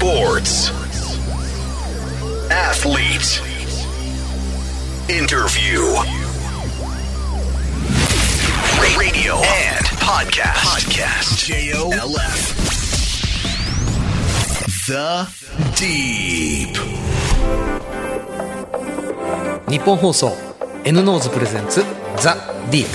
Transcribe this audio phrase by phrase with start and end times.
[0.00, 0.72] Sports.
[2.50, 3.44] Athlete.
[5.12, 5.80] Interview.
[8.98, 10.64] Radio and podcast.
[10.64, 11.44] Podcast.
[11.44, 12.32] J-O-L-F.
[14.86, 15.28] The
[15.76, 16.78] Deep.
[19.68, 20.34] 日本放送
[20.84, 21.84] N ノーズプレゼンツ
[22.16, 22.36] ザ・
[22.70, 22.90] ディープ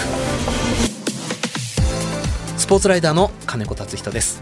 [2.57, 4.41] スポーツライダーの金子達人です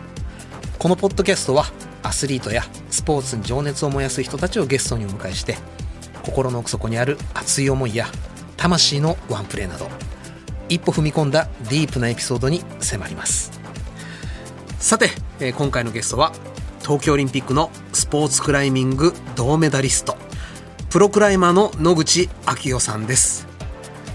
[0.79, 1.65] このポッドキャストは
[2.03, 5.57] アスリートやスポーツに情熱を燃やす人たちをゲストにお迎えして
[6.23, 8.07] 心の奥底にある熱い思いや
[8.57, 9.87] 魂のワンプレーなど
[10.69, 13.51] 一歩踏み込んだディープなエピソードに迫ります。
[14.79, 16.31] さて、えー今回のゲストは
[16.81, 20.17] 東京オリンピックのスポーツクライミング銅メダリスト
[20.89, 23.47] プロクライマーの野口昭代さんです。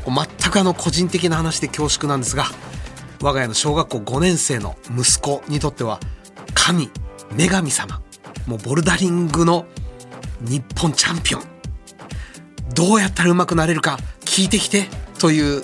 [0.06, 2.44] 全くあの個人的な話で恐縮なんですが
[3.20, 6.00] 我が家の小学校5年生の息子にとっては
[6.54, 6.90] 神
[7.32, 8.00] 女神様。
[8.46, 9.66] もうボルダリングの
[10.40, 11.42] 日本チャンピオン。
[12.74, 14.86] どうやったら上手くなれるか聞いてきて
[15.18, 15.62] という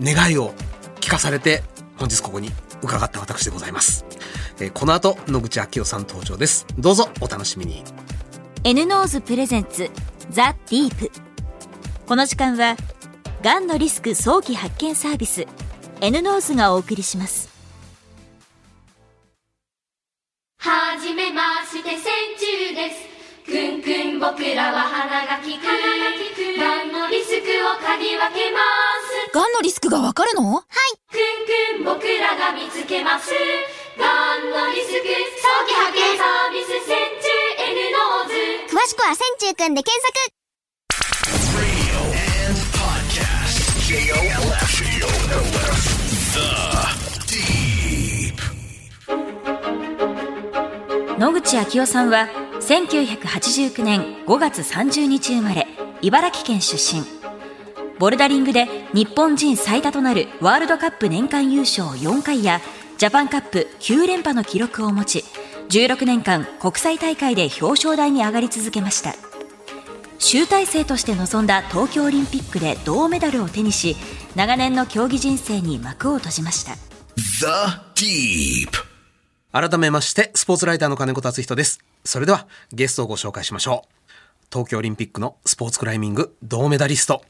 [0.00, 0.54] 願いを
[1.00, 1.62] 聞かされて
[1.96, 2.50] 本日ここに
[2.82, 4.04] 伺った私でございます、
[4.60, 6.66] えーこの後野口啓代さん登場です。
[6.76, 7.84] どうぞお楽しみに。
[8.64, 9.88] N ノーズプレゼンツ
[10.30, 11.12] ザ・ディープ。
[12.06, 12.76] この時間は
[13.42, 15.46] がんのリスク早期発見サービス
[16.00, 17.57] N ノーズがお送りします。
[21.08, 22.04] じめまして線
[22.36, 23.08] 虫です。
[23.48, 25.64] くんくん僕らは鼻が利く。
[25.64, 28.60] がんのリスクを嗅ぎ分けま
[29.00, 29.32] す。
[29.32, 30.52] がんのリスクがわかるの？
[30.52, 30.64] はい。
[31.08, 33.32] くんくん僕らが見つけます。
[33.96, 35.08] がんのリスク
[35.40, 40.37] 早期発見サービス千中 N ノーズ詳しくは線虫くんで検索
[51.18, 52.28] 野口啓代さんは
[52.60, 55.66] 1989年5月30日生まれ
[56.00, 57.02] 茨城県出身。
[57.98, 62.60] ボルダリングで日本人最多となるワールドカップ年間優勝4回や
[62.98, 65.24] ジャパンカップ9連覇の記録を持ち
[65.70, 69.16] 16年間国際大会で表彰台に上がり続けました。
[70.20, 73.96] 集大成として臨んだ東京オリンピックで銅メダルを手にし
[74.36, 76.76] 長年の競技人生に幕を閉じました。
[79.50, 84.06] 改めましてスポーツライターの金子達人ですそれではゲストをご紹介しましょう
[84.52, 87.22] 東京オリンピックのスポーツクライミング銅メダリスト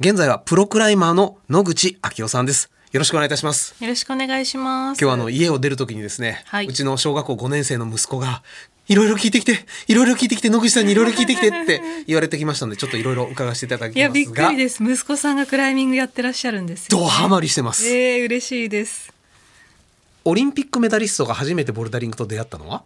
[0.00, 4.98] 現在はプロクライマーの野口昭代さんですよろしくお願いいたしますよろしくお願いします。
[4.98, 8.42] 今日はあの家を出るときにですね、はいうちの小学校5年生の息子が
[8.88, 14.82] いろいろ聞いてきていろいろ聞いてきて野口さんにいろいろ聞いてきてって 言われてきましたのでちょっといろいろ伺わせていただきますがいやびっくりです。
[14.82, 16.98] 息子さんがクライミングやってらっしゃるんですよ。
[16.98, 19.19] ドハマりしてます、えー、嬉しいです。
[20.30, 22.84] オリンピックメダリストが初めてボルダリングと出会ったのは？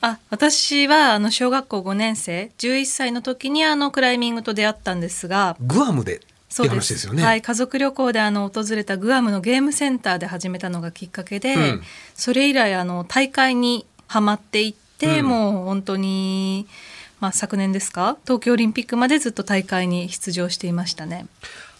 [0.00, 7.22] あ、私はあの小学校5年生、11歳の時にあのクライミングと出会ったんですが、グアムでそう話ですよね。
[7.22, 11.82] はい、家族旅行であの訪れたグアムのゲームセンターで始めたのがきっかけで、うん。
[12.16, 15.26] それ以来あの大会にはまっていって、うん。
[15.26, 16.66] もう本当に。
[17.20, 18.16] まあ、昨年ですか？
[18.24, 21.26] 東京オリンピックまでずっと大会に出場していましたね。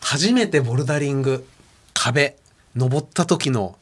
[0.03, 1.45] 初めてボルダリング
[1.95, 2.37] 壁
[2.77, 3.75] 登った時の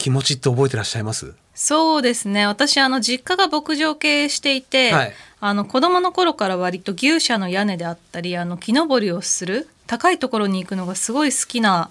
[0.00, 1.34] 気持ちって覚えてらっしゃいます？
[1.54, 2.46] そうですね。
[2.46, 5.12] 私あの実家が牧場経営していて、はい。
[5.42, 11.90] あの子供の頃から割と牛舎の屋根であったりあの木登りをする高いところに行くのがすごい好きな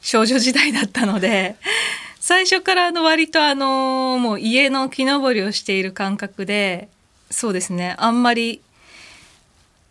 [0.00, 1.56] 少女時代だったので
[2.18, 6.88] 最初からあの割とあのもう家の木登りをしている感覚で
[7.30, 7.94] そうですね。
[7.98, 8.60] あんまり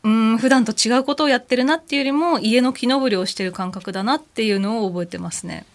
[0.03, 5.65] うん普段と違うことをやってるなっていうよりも家の木登りをしてる感覚だなっていうのを覚えてますね。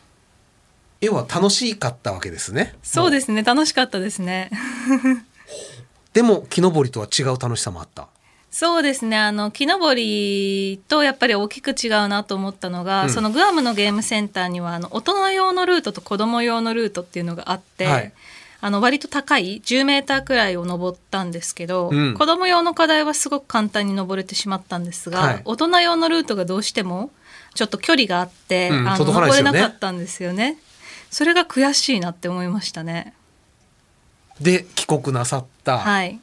[1.03, 2.75] 要は楽しかったわけですね。
[2.83, 3.43] そうですね。
[3.43, 4.51] 楽しかったですね。
[6.15, 8.07] でも木登りとは違う楽しさもあった。
[8.53, 9.19] そうですね。
[9.19, 13.11] あの木登りとやっぱり大きく違うなと思ったのが、うん。
[13.11, 18.13] そのグアムのゲームセンターにはあの大人用のルートと子供用のルートっていうのがあって、はい。
[18.61, 22.15] あの割と高い10メーターくらいを登ったんですけど、うん。
[22.15, 25.43] 子供用の課題はすごく簡単に登れてしまったんですが、はい。
[25.47, 27.11] 大人用のルートがどうしても
[27.55, 28.89] ちょっと距離があって、うん。
[28.89, 30.59] あの登れなかったんですよね。
[31.13, 33.13] それが悔しいなって思いましたね。
[34.41, 36.19] で帰国なさった、はい。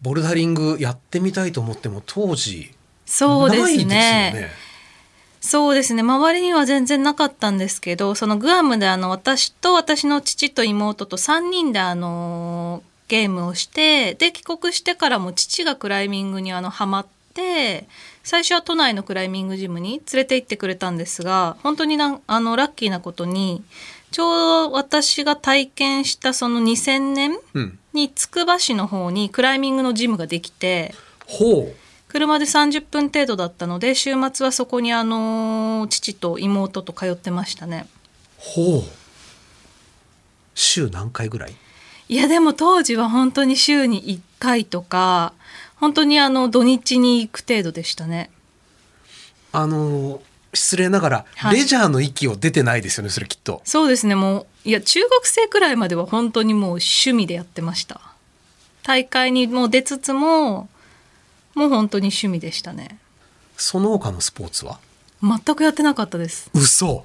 [0.00, 2.72] ボルダリングやってみたいと思っても当時
[3.04, 3.84] そうですね。
[3.84, 4.48] ね
[5.40, 17.88] そうですね周りには全然なかったんですけどそのグアムであの私と私の父と妹と3人であのゲームをしてで帰国してからも父がクライミングにあのハマって
[18.22, 23.62] 最初は都内のクライミングジムに連れて行ってくれたんですが本当になんあのラッキーなことに
[24.10, 27.78] ちょうど私が体験したその2000年うん。
[27.92, 30.94] につくば市の方にクライミングのジムができて
[31.26, 31.74] ほう。
[32.08, 37.86] 車で30分程度だったので週末はそこにあの父と妹と通ってましたね。
[38.36, 38.82] ほう。
[40.54, 41.54] 週何回ぐらい？
[42.08, 45.32] いやでも当時は本当に週に1回とか
[45.80, 48.30] 本当にあの土日に行く程度でしたね。
[49.52, 50.20] あのー
[50.52, 51.58] 失礼ながら、はい。
[51.58, 53.62] レジャーの域を出てないですよねそれきっと。
[53.64, 54.16] そうですね。
[54.16, 58.00] もういや中学生くらいまでは本当にもう趣味でやってました。
[58.82, 60.68] 大会にも出つつも
[61.54, 62.98] もう本当に趣味でしたね。
[63.56, 64.80] その他のスポーツは？
[65.22, 66.50] 全くやってなかったです。
[66.52, 67.04] 嘘。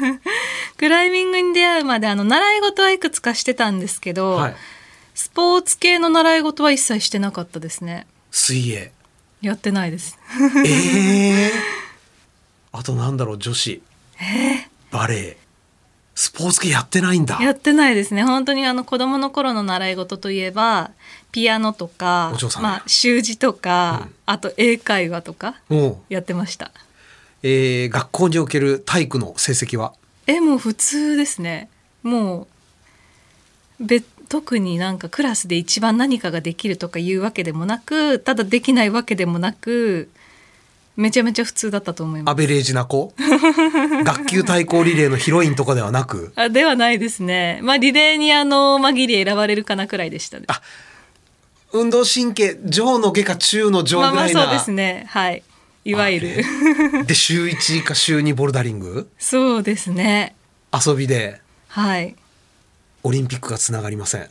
[0.78, 4.54] クライミングに出会うまであの習い事はいくつかしてたんですけど、はい
[5.20, 8.06] スポーツ系の習い事は一切してなかったですね。
[8.30, 8.90] 水泳。
[9.42, 10.18] やってないです。
[10.66, 11.52] ええ
[12.72, 13.82] あとなんだろう女子、
[14.90, 15.36] バレエ
[16.14, 17.38] スポーツ系やってないんだ。
[17.38, 18.22] やってないですね。
[18.22, 20.90] 本当にあの子供の頃の習い事といえば
[21.32, 24.14] ピアノとかおまあ、習字とか、うん。
[24.24, 25.56] あと英会話とか
[26.08, 26.72] やってました。
[27.42, 29.92] えー学校における体育の成績は？
[30.26, 31.68] えもう普通ですね。
[32.02, 32.48] も
[33.78, 40.08] うべ特になんかクラスで一番何かができるとかいうわけでもなくただできないわけでもなく
[40.96, 42.32] めちゃめちゃ普通だったと思います。
[42.32, 43.12] アベレージな子？
[44.04, 46.32] 学級対抗リレーのヒロインとかではなく？
[46.36, 47.58] あではないですね。
[47.62, 50.44] まあリレーにあの紛れ選ばれるかなくらいでしたね。
[50.48, 50.60] あ
[51.72, 55.06] 運動神経上の下か中の上まあまあぐらいな、そうですね。
[55.08, 55.42] はい。
[55.84, 57.06] いわゆる。
[57.06, 59.08] で週1か週2ボルダリング？
[59.18, 60.34] そうですね。
[60.86, 61.40] 遊びで。
[61.68, 62.14] はい
[63.02, 64.28] オリンピックがつながりません。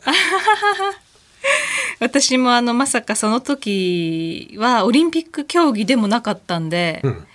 [2.00, 7.26] 私もあのまさかその時はオリンピック競技でもなかったんで、うん。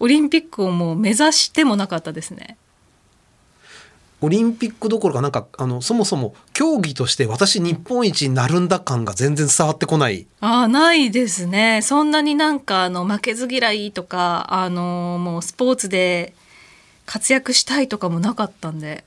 [0.00, 2.56] オリンピックをもう目指してもなかったですね。
[4.20, 10.26] オリンピックどころかなんかあのそもそも競技として私日本一になるんだ感が全然伝わってこない。
[10.40, 11.80] ああないですね。
[11.82, 16.34] そんなになんかあの負けず嫌いとかあのもうスポーツで
[17.06, 19.04] 活躍したいとかもなかったんで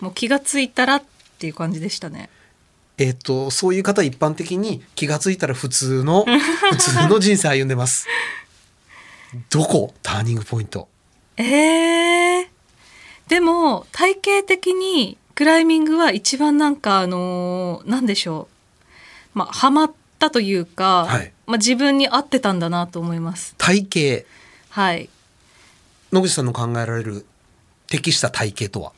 [0.00, 1.02] もう気がついたらっ
[1.38, 2.28] ていう感じでしたね。
[2.98, 6.24] えっ、とそういう方一般的に気がついたら普通の
[6.70, 8.06] 普通の人生歩んでます。
[9.50, 9.92] どこ？
[10.02, 10.88] ターニングポイント。
[11.36, 12.46] えー、
[13.28, 18.48] でも体系的にクライミングは一番なんかあのーなんでしょ
[19.34, 19.38] う。
[19.38, 21.32] まあハマったというか、はい。
[21.46, 23.54] まあ、自分に合ってたんだなと思います。
[23.58, 24.26] 体型。
[24.70, 25.08] はい、
[26.12, 27.24] 野口さんの考えられる
[27.86, 28.92] 適した体型とは？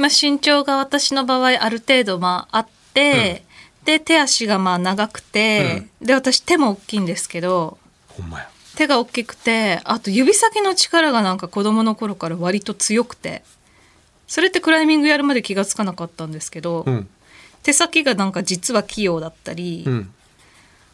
[0.00, 3.44] まあ、身長が私の場合ある程度まああって、
[3.84, 8.48] で手足がまあ長くて、で私手も大きいんですけどほんまや。
[8.76, 13.42] 手が大きくてあと指先の力がなんか子供の頃から割と強くて
[14.26, 17.08] それってクライミングやるまで気がつかなかったんですけど、うん。
[17.62, 20.14] 手先がなんか実は器用だったり、うん。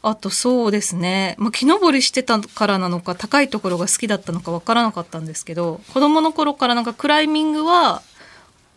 [0.02, 8.02] あとそうですね、まあ、木登りしてたからなのか高いところが好きだったのかわからなかったんですけど子供の頃からなんかクライミングは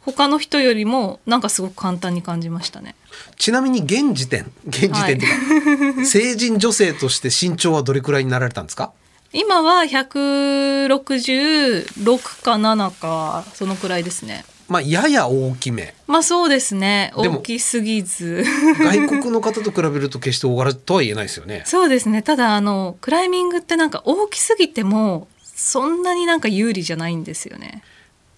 [0.01, 2.95] 他の人よりもなんかすごく簡単に感じましたね。
[3.37, 8.91] ちなみに現時点現時点っていうか、 成人女性として身長はどれくらいになられたんですか？
[9.33, 14.45] 今は166か7かそのくらいですね。
[14.67, 15.95] まあやや大きめ。
[16.07, 17.11] まあそうですね。
[17.15, 18.43] 大きすぎず。
[18.79, 21.63] 外国の方と比べると決して大柄とは言えないですよね。
[21.65, 22.21] そうですね。
[22.21, 27.81] ただあのクライミングってなんか大きすぎてもそんなになんか有利じゃないんですよね。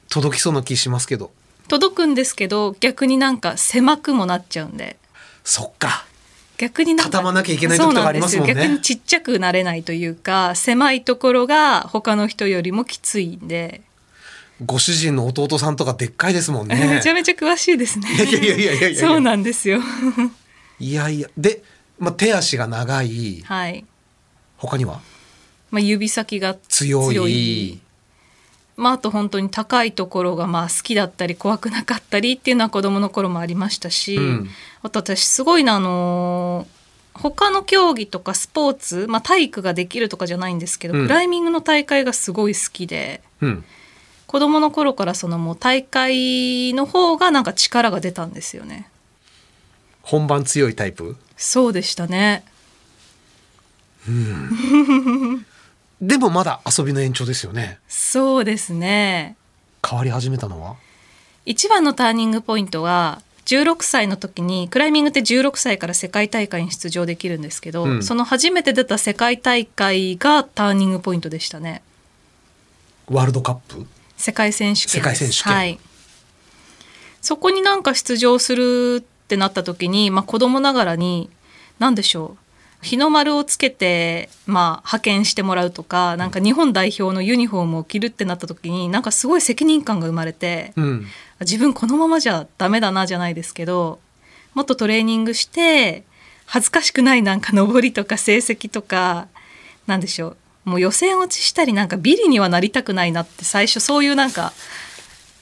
[0.09, 1.31] 届きそうな気しますけど
[1.71, 4.97] 届くんですけど逆になんか狭くもなっちゃうんで。
[5.45, 6.05] そっか。
[6.57, 8.53] 逆になんまなきゃいけない時とかありますもんね。
[8.53, 13.81] 逆にちっちゃくなれないというか狭いところが他の人よりもきついんで、
[14.65, 16.75] ご主人の弟さんとかでっかいですもんね。
[16.95, 18.13] めちゃめちゃ詳しいですね。
[18.13, 18.89] いやいやいやいやいや。
[18.89, 19.79] い やそうなんですよ。
[20.77, 21.29] いやいや。
[21.37, 21.63] で、
[21.97, 23.43] まあ、手足が長い。
[23.45, 23.85] はい、
[24.57, 24.99] 他には？
[25.71, 27.79] まあ、指先が強い
[28.81, 34.49] まあ、あと本当に高いところがまあ好きだったり怖くなかったりっていうのは子供の頃もありましたし、うん。
[34.81, 36.81] あと私すごいなあのー
[37.13, 41.07] 他の競技とかスポーツ、まあ、体育ができるとかじゃないんですけど、うん。
[41.07, 43.63] クライミングの大会がすごい好きでうん。
[44.27, 48.87] 子供の頃からそのもう大会の方がなんか力が出たんですよね。
[50.03, 51.17] 本番強いタイプ？
[51.35, 52.45] そうでしたね
[56.01, 57.77] でもまだ遊びの延長ですよね。
[57.87, 59.35] そうですね。
[59.87, 60.75] 変わり始めたのは？
[61.45, 68.03] 一番のターニングポイントは16歳の時にクライミングって16歳から世界大会に出場できるんですけど、うん。
[68.03, 71.83] その初めて出た世界大会がターニングポイントでしたね。
[73.07, 73.85] ワールドカップ？
[74.17, 74.95] 世界選手権です。
[74.97, 75.53] 世界選手権。
[75.53, 75.79] はい。
[77.21, 81.29] そこになんか出場するってなった時に、まあ、子供ながらに
[81.77, 82.40] 何でしょう？
[82.81, 91.05] 日の丸をつけて、まあ、派遣してもらうとかなんか日本代表のユニフォームを着るってなった時になんかすごい責任感が生まれて、うん。
[91.41, 93.99] 自分このままじゃダメだなじゃないですけど
[94.53, 96.03] もっとトレーニングして
[96.45, 99.27] 恥ずかしくないなんか上りとか成績とか
[99.87, 100.37] なんでしょう。
[100.63, 104.53] もう予選落ちしたりなんかビリにはなりたくないなって最初そういうなんか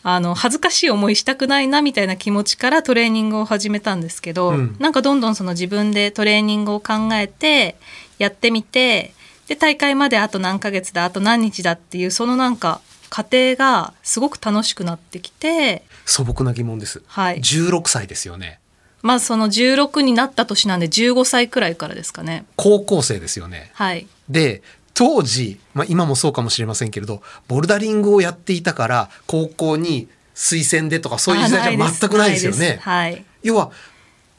[0.02, 4.76] あの恥ずかしい思いしたくないなみたいな気持ちからトレーニングを始めたんですけど、うん。
[4.80, 7.76] なんかどんどんその自分でトレーニングを考えて
[8.18, 9.14] やってみて
[9.48, 17.40] で大会まであと何ヶ月だあと何日だっていうそのなんか過程がすごく楽しくなってきて素朴な疑問です、はい。
[17.40, 18.60] 16歳ですよね。
[19.02, 22.46] まあその16になった年なんで15歳くらいからですかね。
[22.56, 23.72] 高校生ですよね。
[23.74, 24.08] はい。
[24.30, 24.62] で
[25.00, 32.80] 当時、まあ、今もそうかもしれませんけれどボルダリングをやっていたから高校に推薦でとかそういう時代じゃ全くないですよね。
[32.82, 33.72] はい要は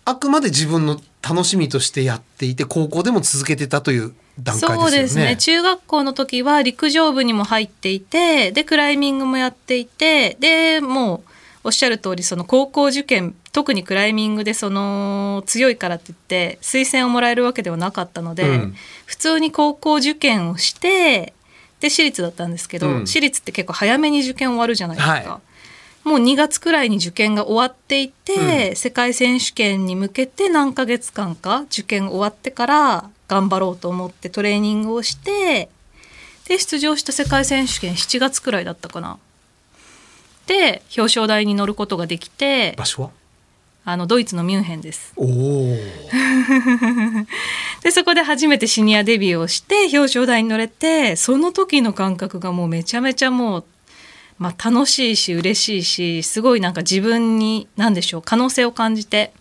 [0.05, 4.81] あくまで自分の楽しみとしてやっていて高校でも続けてたという段階ですよね。
[4.81, 11.30] そうですね中学校の時は陸上部にも入っていてでクライミングもやっていてでもう
[11.63, 18.75] おっしゃる通りその高校受験特にクライミングでその強いからって言って推薦をもらえるわけではなかったので、うん
[19.07, 21.35] 普通に高校受験をして
[21.81, 25.13] で私立だったんですけど、うん私立って結構早めに受験終わるじゃないですか。
[25.13, 25.41] は
[26.05, 35.69] もう2月くらいに受験が終わっていて、世界選手権に向けて何ヶ月間か受験終わってから頑張ろうと思ってトレーニングをして
[36.49, 39.19] で出場した世界選手権7月くらいだったかな。
[40.51, 43.11] で表彰台に乗ることができて場所は？
[43.85, 45.15] あのドイツのミュンヘンです。
[47.83, 53.65] でそこで初めてシニアデビューをして表彰台に乗れてその時の感覚がもうめちゃめちゃもう、
[54.39, 59.33] まあ、楽しいし嬉しいしすごいなんか自分に何でしょう可能性を感じて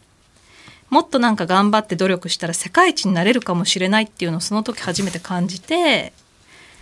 [0.89, 6.13] もっとなんか頑張って努力したら世界一になれるかもしれないっていうのをその時初めて感じて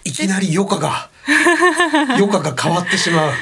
[0.03, 1.09] いきなり余暇が
[2.15, 3.33] 余暇が変わってしまう。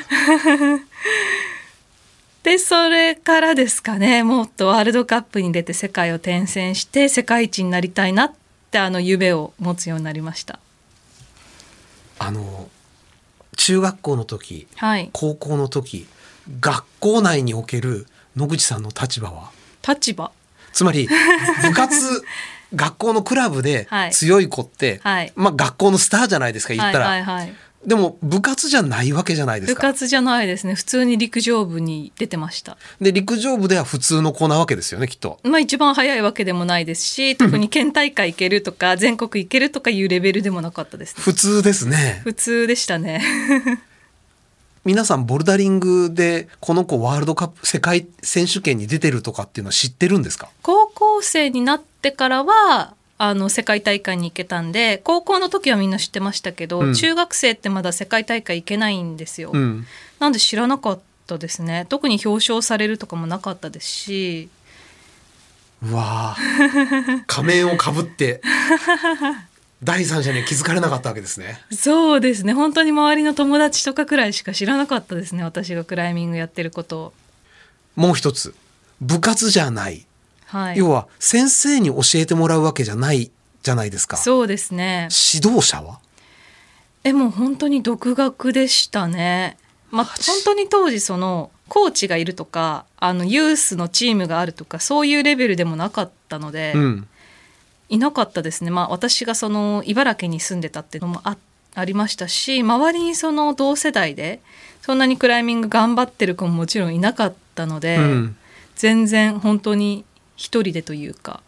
[2.44, 8.34] でそれからですかねもっとワールドカップに出て世界を転戦して世界一になりたいなっ
[8.70, 10.60] てあの夢を持つようになりました。
[12.20, 12.70] あの
[13.58, 16.08] 中学校の時はい、高校の時
[16.60, 19.52] 学校内における野口さんの立場は？
[19.88, 20.32] 立場
[20.72, 21.08] つまり
[21.62, 22.24] 部活
[22.76, 24.12] 学校のクラブではい。
[24.12, 25.32] 強い子って、はい。
[25.36, 27.54] まあ学校のスターじゃないですか言ったら、はいはいはい、
[27.86, 30.74] でも部活じゃないわけじゃないです部か活じゃないですね。
[30.74, 32.78] 普通に陸上部に出てました。
[33.00, 35.40] で陸上部では普通の子なわけですよねきっと。
[35.44, 41.24] まあ一番早いわけでもないですし特に県大会行けるとか全国行けるとかいうレベルでもなかったですね。
[41.24, 42.22] 普通ですね。
[42.24, 43.22] 普通でしたね。
[44.84, 50.50] 皆さんボルダリングでこの子ワールドカップ世界選手権に出てるとかっていうのは知ってるんですか？
[50.62, 56.94] 高校生になってからはあの世界大会に行けたんで高校の時はみんな知ってましたけど、うん。
[56.94, 59.86] 中学生ってまだ世界大会行けないんですよ、うん。
[60.20, 61.86] なんで知らなかったですね。
[61.90, 64.50] 特に表彰されるとかもなかったですし。
[65.84, 68.42] うわー 仮面をかぶって
[69.84, 71.60] 第三者には気づかれなかったわけですね。
[71.72, 72.54] そうですね。
[72.54, 75.44] 本当に周りの友達とかくらいしか知らなかったですね。
[75.44, 77.14] 私がクライミングやってることを。
[77.96, 78.56] もう一つ。
[79.02, 80.06] 部活じゃない、
[80.56, 80.78] はい。
[80.78, 83.30] 要は先生に教えてもらうわけじゃない
[83.62, 84.16] じゃないですか。
[84.16, 85.10] そうですね。
[85.34, 86.00] 指導者は？
[87.04, 89.58] えもう本当に独学でしたね。
[89.92, 97.08] まあ本当に当時そのコーチがいるとかあのユースのチームがあるとかそういうレベルでもなかったので、うん。
[97.90, 98.72] いなかったですね。
[98.72, 101.36] まあ私がその茨城に住んでたっていうのもあ
[101.74, 104.40] ありましたし周りにその同世代で
[104.82, 108.38] そんなにクライミング頑張ってる子ももちろんいなかったので、うん。
[108.76, 110.04] 全然本当に
[110.36, 111.42] 一人でというか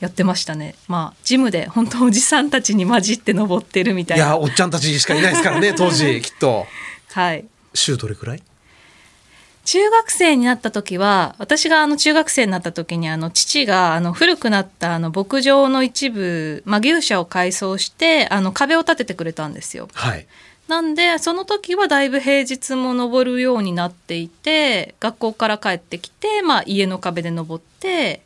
[0.00, 0.74] やってましたね。
[0.88, 4.24] まあジムで本当おじさんたちに混じって登ってるみたいな。
[4.24, 6.66] いやおっちゃんたちしかいないですからね 当時きっと。
[7.12, 7.44] はい。
[7.74, 8.42] 週どれくらい？
[9.64, 19.88] 中学生になった時は私があの中学生になった時にあの父があの古くなったあの牧場の一部、まあ、牛舎を改装してあの壁を立ててくれたんですよ。
[19.92, 20.26] はい
[20.70, 28.22] なんでその時はだいぶ平日も登るようになっていて学校から帰ってきて、まあ、家の壁で登って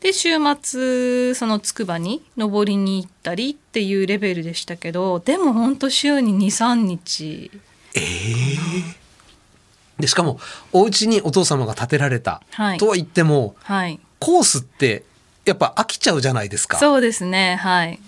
[0.00, 7.50] で週末その筑波に登りに行ったりっていうレベルでしたけどでもほんと週に23日。
[9.98, 10.38] でしかも
[10.74, 12.78] お家にお父様が建てられた、はい。
[12.78, 13.98] とは言ってもはい。
[14.20, 15.04] コースって
[15.46, 16.76] やっぱ飽きちゃうじゃないですか。
[16.76, 17.98] そうですねはい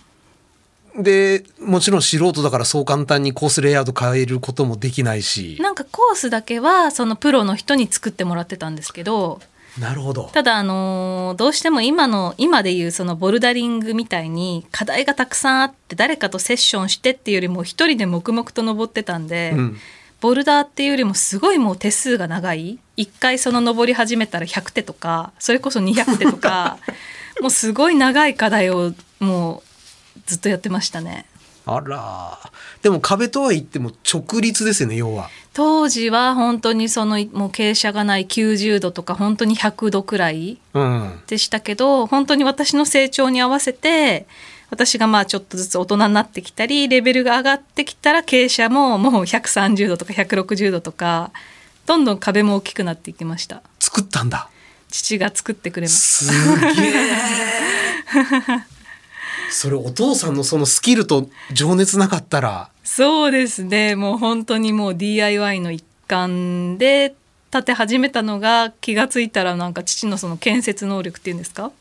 [0.96, 5.58] でもちろん素人だからそう簡単にコースレイアウト変えることもできないし。
[5.60, 9.40] なんかコースだけはそのプロの人に作ってもらってたんですけど。
[9.78, 10.30] なるほど。
[10.32, 19.76] ただあのーどうしても今の今でいうそのボルダリングみたいに課題がたくさんあって誰かとセッションしてっていうよりも一人で黙々と登ってたんで、うん。
[20.20, 22.78] ボルダーっていうよりもすごいもう手数が長い。
[22.96, 26.78] 一回その登り始めたら100手とかそれこそ200手とか
[27.40, 29.69] もうすごい長い課題をもう
[30.26, 31.26] ずっとやってましたね。
[31.66, 32.38] あら。
[32.82, 35.28] でも壁とは言っても直立ですよね要は。
[35.52, 41.20] 当時は本当にそのもう傾斜がない90度とか本当に100度くらいうん。
[41.26, 44.26] でしたけど本当に私の成長に合わせて
[44.70, 51.32] 私がまあちょっとずつ大人になってきたりレベルが上がってきたら傾斜ももう130度とか160度とか
[51.86, 53.62] どんどん壁も大きくなっていきました。
[53.80, 54.48] 作ったんだ。
[54.90, 56.92] 父が作ってくれますすげえ
[59.50, 62.70] それお父さんのそのスキルと情熱なかったら。
[62.84, 63.96] そうですね。
[63.96, 67.14] もう本当にもう DIY の一環で
[67.50, 71.72] 建て始めたのが気がついたらなんか父のその建設能力っていうんですか？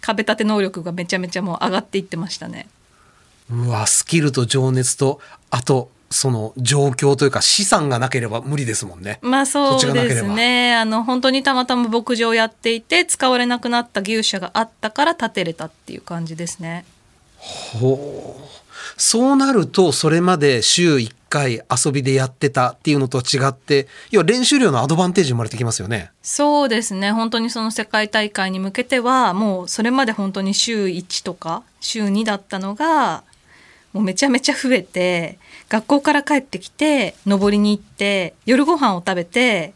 [0.00, 2.68] 壁立て能力がめちゃめちゃもう上がっていってましたね。
[3.50, 5.20] うわスキルと情熱と
[5.50, 9.18] あとその状況というか資産がなければ無理ですもんね。
[9.22, 10.74] まあそうですね。
[10.74, 16.84] あの本当にたまたま牧場やっていて使われなくなった牛舎があったから建てれたっていう感じですね
[17.38, 18.46] ほう
[18.96, 26.10] そうなるとそれまで週1回遊びでやってたっていうのと違って要は練習量のアドバンテージ生まれてきますよね。
[26.22, 33.22] そうですね本当にその世界大会に向けてはもうそれまで本当に週1とか週2だったのが
[33.92, 35.38] もうめちゃめちゃ増えて
[35.68, 39.74] 学校から帰ってきて登りに行って夜ご飯を食べて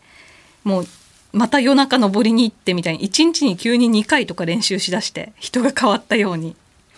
[0.65, 0.87] もう
[1.33, 6.57] また夜中登りに行ってみたいに1日に急に2回とか練習しだして人が変わったように。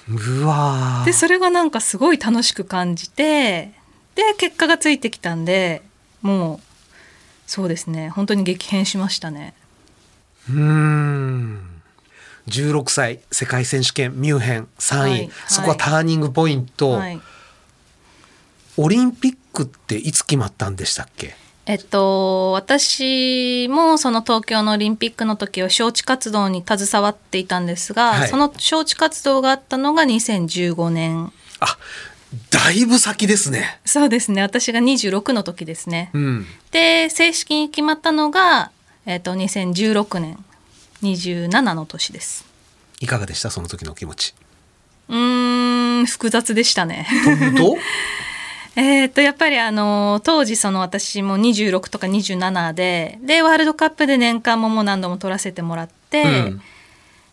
[0.08, 1.04] うわー。
[1.04, 3.72] でそれがなんかすごい楽しく感じて
[4.14, 5.82] で結果がついてきたんで
[6.20, 6.60] もう
[7.46, 8.08] そうですね。
[8.08, 9.54] 本当に激変しましたね。
[10.48, 11.68] うーん。
[12.48, 15.30] 16歳世界選手権ミュンヘン3位、はい。
[15.46, 17.20] そこはターニングポイント、はい。
[18.76, 21.36] オリンピックっていつ決まったんでしたっけ？
[21.64, 28.28] えっと、私もその東京のオリンピックの時は招致活動に携わっていたんですが、はい。
[28.28, 31.78] その招致活動があったのが2015年あ
[32.50, 33.78] だいぶ先ですね。
[33.84, 34.42] そうですね。
[34.42, 38.72] 私が26の時ですね、うん、で正式に決まったのが、
[39.06, 40.44] えっと、2016年
[41.02, 42.44] 27の年です。
[43.00, 43.50] いかがでした？
[43.50, 44.34] その時のお気持ち。
[45.08, 47.06] うーん複雑でしたね。
[47.56, 47.76] と？
[48.74, 56.62] えーっとやっぱりあの当時その私も26とか27ででワールドカップで年間ももう何度も取らせてもらって、うん。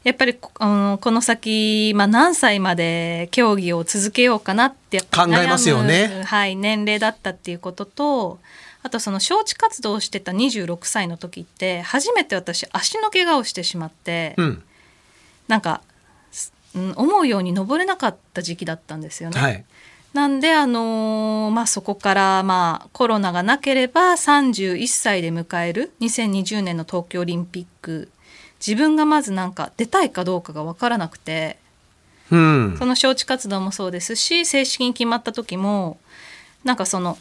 [0.04, 6.24] やっぱりこあの先、まあ、何歳まで競技を続けようかなって考えますよね。
[6.26, 8.40] はい、年齢だったっていうことと
[8.82, 14.64] あとその招致活動をしてた26歳の時って初めて私足の怪我をしてしまって、うん。
[15.50, 15.82] なんか、
[16.32, 19.40] すうん思うように登れなかった時期だったんですよね。
[19.40, 19.66] はい
[20.14, 28.10] なんで、あのーまあ、そこから、まあ、コロナがなければ31歳で迎える2020年の東京オリンピック。
[28.66, 31.58] 自分がまずなんか出たいかどうかが分からなくて。
[32.32, 32.76] うん。
[32.78, 35.98] その招致活動もそうですし正式に決まった時も
[36.64, 37.18] なんかその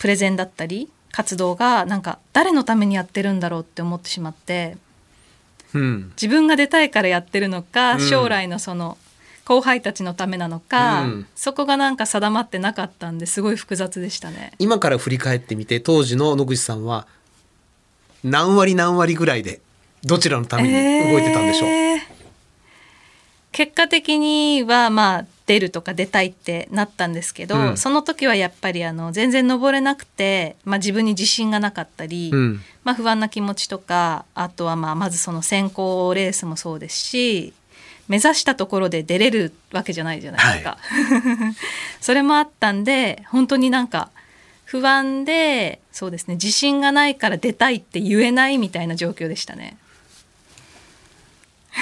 [0.00, 4.76] プレゼンだったり活動がなんか誰のためにやってるんだろうって思ってしまって。
[5.74, 6.10] うん。
[6.10, 8.00] 自分が出たいからやってるのか、うん。
[8.00, 8.96] 将来のその
[9.48, 11.26] 後輩たちのためなのか、うん。
[11.34, 14.52] そこがなんか定まってなかったんですごい複雑でしたね。
[14.58, 17.06] 今から振り返ってみて当時の野口さんは
[18.22, 19.62] 何割何割ぐらいで
[20.04, 22.18] どちらのために動いてたんでしょう、えー
[23.50, 27.76] 結果的にはまあ出るとか出たいってなったんですけど、うん。
[27.76, 32.60] その時はやっぱりあの全然登れなくて、まあ、自分に自信がなかったり、うん。
[32.84, 37.52] まあ、不安な気持ちとかあとはまあまずその選考レースもそうですし
[38.08, 40.78] 目指したところで出れるわけじゃないじゃないですか。
[42.00, 44.10] それもあったんで本当になんか
[44.64, 49.76] 不安でそうですね自信がないから出たいって言えないみたいな状況でしたね。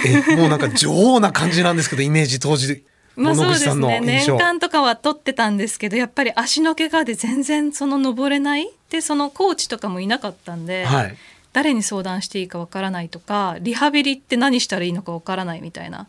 [0.04, 2.84] えもうなんか女王な感じなんですけど イメージ当時
[3.14, 11.16] まあそうですね年間とかは取ってたんですけどやっぱり足の怪我で全然その登れないでそのコーチとかもいなかったんで、はい
[11.56, 16.06] 誰に相談していいかわからないとかリハビリって何したらいいのかわからないみたいな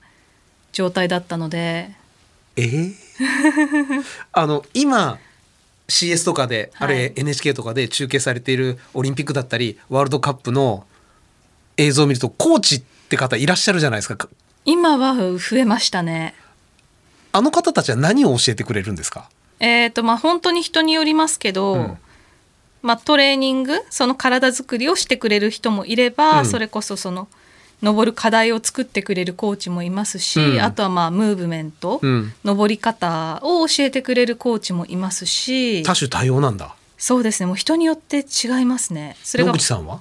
[0.73, 1.89] 状態だったので。
[2.57, 2.93] えー？
[4.33, 5.19] あの今
[5.88, 6.88] CS とかで、はい。
[6.89, 10.86] あれ NHK とかで中継されているオリンピックだったりワールドカップの
[11.77, 14.17] 映像を見るとコーチって方いらっしゃるじゃないですか。
[14.17, 14.27] か
[14.65, 16.36] 今は増えましたね。
[17.31, 19.29] あの方たちは何を教えてくれるんですか？
[19.62, 21.97] えっ、とまあ本当に人によりますけど、うん
[22.82, 26.46] まあ、トレーニングその体作りをしてくれる人もいれば、うん。
[26.46, 27.28] それこそその
[27.82, 30.62] 登る課題を作ってくれるコーチもいますし、うん。
[30.62, 32.34] あとはまあムーブメント、うん。
[32.44, 36.76] 登り方を教えてくれるコーチもいますし多種多様なんだ。
[36.98, 37.48] そうですね。
[37.48, 39.16] もう人によって違いますね。
[39.24, 40.00] それ野が口さんは？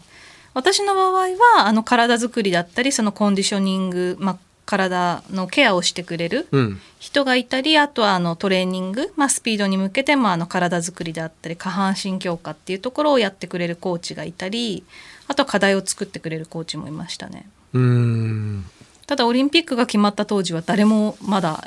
[0.55, 6.81] 私の場合はあの体作りだったりそのコンディショニング、まあ、体のケアをしてくれるうん。
[6.99, 14.85] 人がいたりあとはあのトレーニング、まあ、スピードに向けてもあの体作りであったり下半身強化っていうところをやってくれるコーチがいたり
[15.29, 17.49] あとは課題を作ってくれるコーチもいましたね。
[17.73, 18.65] うーん。
[19.07, 21.63] ただオリンピックが決まった当時は誰もまだ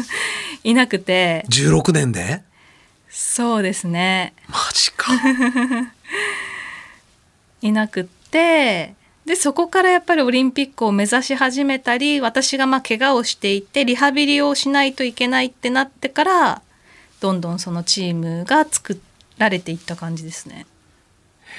[0.64, 1.44] いなくて。
[1.50, 2.42] 16年で？
[3.10, 4.32] そうですね。
[4.48, 5.12] マジか。
[7.60, 16.62] いなくってでそこからやっぱりオリンピックを目指し始めたり私がまあ怪我をしていてリハビリをしないといけないってなってから
[17.20, 19.00] どんどんそのチームが作
[19.38, 20.66] られていった感じですね。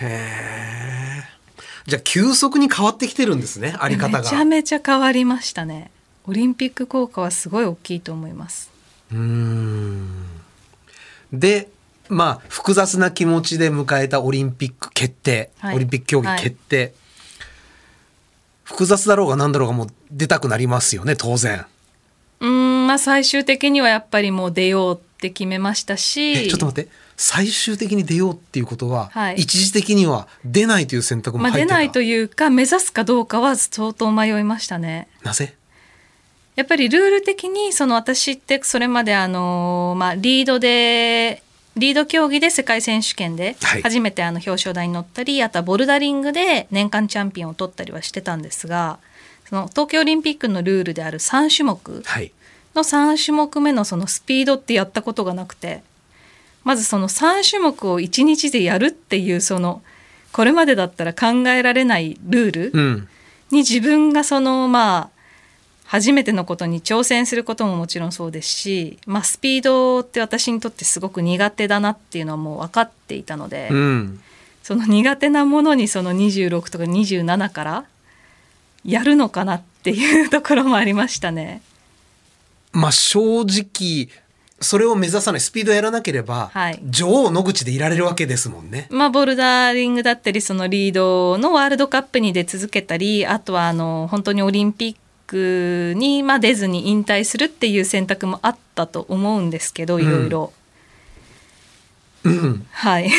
[0.01, 1.41] へえ
[1.87, 5.91] じゃあ急速に変わってきてるんですねあり方がめちゃめちゃ変わりましたね。
[6.27, 8.71] オリンピック効果はすごい大きいと思います。
[9.11, 10.09] うーん
[11.33, 11.69] で
[12.09, 16.93] まあ複雑な気持ちで迎えたオリンピック決定、はいオリンピック競技決定、
[18.71, 21.65] 複雑だろうが何だろうがもう出たくなりますよね当然。
[22.39, 26.31] うーんまあ最終的にはやっぱりもう出ようって決めましたし。
[26.31, 26.89] えちょっと待って。
[27.17, 29.35] 最終的に出ようっていうことは、はい。
[29.35, 35.07] 一時的には出ないという選択もまあ、入ってた、出ないというか目指すかどうかは相当迷いましたね。
[35.21, 35.53] なぜ？
[36.55, 41.43] やっぱりルール的にその私ってそれまであの、まあ、リードで
[41.77, 43.81] リード競技で世界選手権ではい。
[43.81, 48.99] 初めてあの表彰台に乗ったり、あとはボルダリングで年間チャンピオンを取ったりはしてたんですが
[49.47, 52.31] その東京オリンピックのルールである3種目はい。
[52.75, 55.83] の3種目目のそのスピードってやったことがなくて
[56.63, 59.81] まずその3種目を1日でやるっていうその
[60.31, 63.07] これまでだったら考えられないルールうん。
[63.51, 65.10] に自分がそのまあ
[65.91, 74.21] 初めてのことに挑戦することももちろんそうですし、まあ、スピードって私にとってすごく苦手だなっていうのはもう分かっていたので、うん
[74.63, 77.85] その苦手なものにその26とか27から
[78.85, 81.61] やるのかなっていうところもありましたね。
[82.71, 84.07] まあ正直
[84.61, 88.87] それを目指さないスピードやらなければ、はい女王野口でいられるわけですもんね。
[88.91, 94.95] まあ、ボルダリングだったりそのリードのワールドカップに出続けたりあとはあの本当にオリンピッ
[95.31, 100.51] クにまあ出ずに引退するっていう選択もあったと思うんですけどいろいろ。
[102.23, 103.09] うん、はい。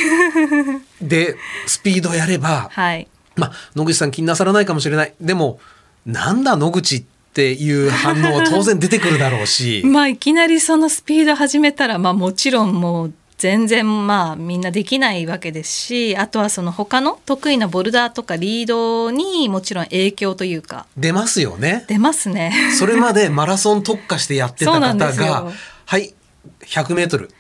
[1.00, 3.08] でスピードやれば、はい。
[3.34, 5.14] まあ野口さん気になさらないかもしれない。
[5.20, 5.58] でも
[6.04, 9.82] なんだ野口っていう反応は当然出てくるだろうし。
[9.86, 21.84] まあいきなりそのスピード始めたらまあもちろんもう全然まあみんなできないわけですしあとはその他の得意なボルダーとかリードにもちろん影響というか出ますよね。
[21.88, 22.52] 出ますね。
[22.78, 25.50] それまでマラソン特化してやってた方が
[25.86, 26.14] はい
[26.60, 27.30] 100メートル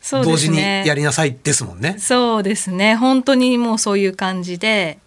[0.00, 1.94] そう同時にですねやりなさいですもんね。
[2.00, 4.98] そうですね本当にもうそういう感じで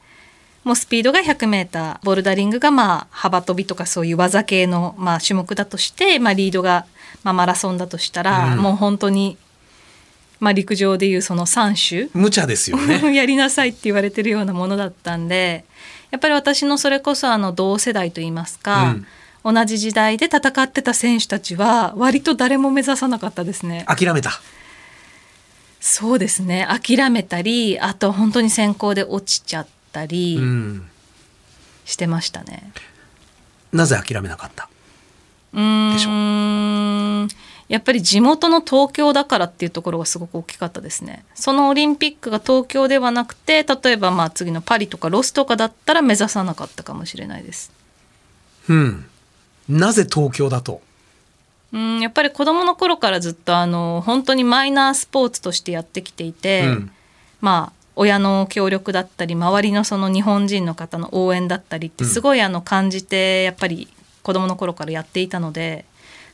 [0.64, 6.86] もうスピードが 100m ボルダリングがまあ幅跳びとかそういう技系のまあ種目だとして、まあ、リードが
[7.24, 9.38] まあマラソンだとしたら、うんもう本当に、
[10.40, 13.02] まあ、陸上でいうその3種無茶ですよね。
[13.16, 15.66] やりなさいって言われてるようなものだったんで
[16.12, 18.96] やっぱり私のそれこそあの同世代といいますか、
[19.44, 23.84] 同じ時代で戦ってた選手たちは割と誰も目指さなかったですね。
[23.88, 24.40] 諦めた。
[25.80, 30.88] そうですね諦めたりあと本当に選考で落ちちゃったりうん。
[31.86, 32.72] してましたね。
[33.72, 34.68] なぜ諦めなかった？
[35.54, 41.26] うーんでしょやっぱり地元の東京だからっていうところがすごく大きかったですね。
[41.36, 47.72] そのオリンピックが東京ではなくて例えばまあ次のパリとかロスとかだったら目指さなかったかもしれないです。
[48.70, 49.06] うん。
[49.68, 50.82] なぜ東京だと？
[51.74, 56.92] うんやっぱり子供の頃からずっとあの本当にマイナースポーツとしてやってきていて、うん
[57.42, 63.88] まあ親の協力だったり周りのその日本人の方の応援だったりってすごいあの感じてやっぱり
[64.22, 65.84] 子供の頃からやっていたので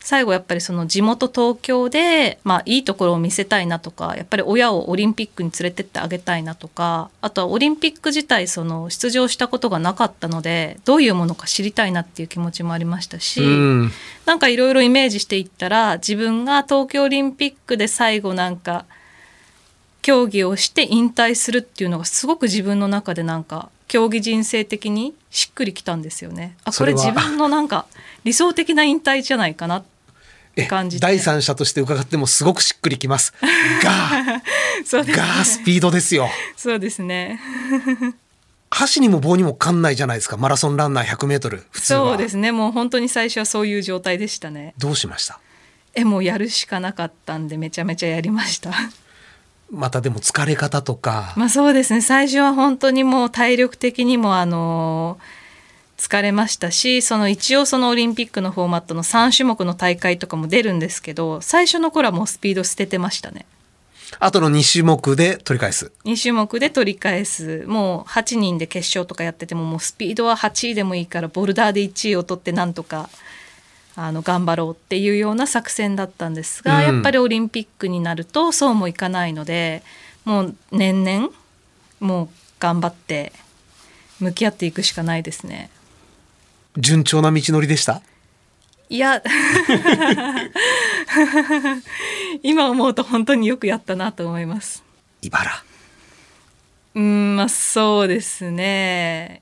[0.04, 13.42] 最後やっぱりその地元東京で、まあ、いいところを見せたいなとかやっぱり親をオリンピックに連れてってあげたいなとかあとはオリンピック自体その出場したことがなかったのでどういうものか知りたいなっていう気持ちもありましたし。
[13.42, 13.92] うん。
[14.26, 18.86] なんかいろいろイメージしていったら自分が東京オリンピックで最後なんか
[20.02, 26.58] 競技をして引退するっていうのがすごく自分の中でなんか競技人生的にしっくりきたんですよね。
[26.66, 27.86] あこれ自分のなんか
[28.24, 29.78] 理想的な引退じゃないかな。
[29.78, 29.93] え
[30.70, 31.02] 感じて。
[31.02, 33.34] 第三者として伺ってもすごくしっくりきます。
[33.84, 34.42] が
[34.86, 35.26] そうですね。
[35.26, 36.30] がスピードですよ。
[36.56, 37.39] そうですね。
[38.70, 40.38] 箸にも棒にもかんないじゃないですか。
[40.38, 42.00] マラソンランナー 100m 普通は。
[42.10, 42.52] そうですね。
[42.52, 44.74] もう本当に最初はそういう状態でしたね。
[44.78, 45.39] どうしました？
[45.96, 48.72] えもうやるしかなかったんでめちゃめちゃやりました。
[49.72, 52.02] またでも疲れ方とか、まあそうですね。
[52.02, 55.18] 最初は本当にもう体力的にもあの
[55.98, 63.46] 疲れましたしその一応そのオリンピックのフォーマットの3種目の大会とかも出るんですけど最初の頃はもうスピード捨ててましたね。
[64.20, 65.92] あとの2種目で取り返す。
[66.06, 67.64] 2種目で取り返す。
[67.68, 73.10] もう8人で決勝とかやっててももうスピードは8位でもいいからボルダーで1位を取ってなんとか
[73.96, 76.96] あの頑張ろうっていうような作戦だったんですが、うん。
[76.96, 79.84] やっぱりオリンピックになるとそうもいかないので
[80.26, 81.30] もう年々
[82.00, 82.30] もう
[82.60, 83.34] 頑張って
[84.20, 85.70] 向き合っていくしかないですね。
[86.78, 88.02] 順調な道のりでした？
[88.90, 89.22] いや。
[92.44, 94.84] 今思うと本当によくやったなと思います。
[95.22, 95.64] 茨。
[96.96, 99.42] うーんまあそうですね。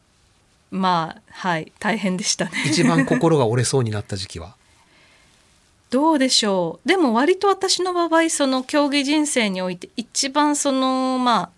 [0.72, 2.52] まあはい大変でしたね。
[2.65, 4.56] 一番心が折れそうになった時期は？
[5.89, 6.88] どうでしょう。
[6.88, 11.50] でも割と私の場合その競技人生において一番そのまあ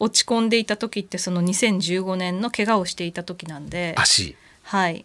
[0.00, 3.94] 落ち込んでいた時ってその2015年の怪我をしていた時なんで。
[3.96, 5.04] 足はい。